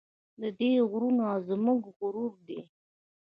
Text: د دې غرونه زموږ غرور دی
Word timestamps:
د 0.41 0.43
دې 0.59 0.71
غرونه 0.89 1.25
زموږ 1.47 1.81
غرور 1.97 2.33
دی 2.47 2.59